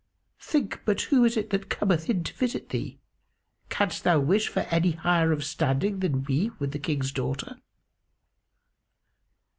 Think 0.39 0.81
but 0.83 0.99
who 1.01 1.25
it 1.25 1.37
is 1.37 1.49
that 1.49 1.69
cometh 1.69 2.09
in 2.09 2.23
to 2.23 2.33
visit 2.33 2.69
thee: 2.69 2.97
canst 3.69 4.03
thou 4.03 4.19
wish 4.19 4.47
for 4.47 4.61
any 4.61 4.93
higher 4.93 5.31
of 5.31 5.43
standing 5.43 5.99
than 5.99 6.23
we 6.23 6.49
with 6.57 6.71
the 6.71 6.79
King's 6.79 7.11
daughter?" 7.11 7.57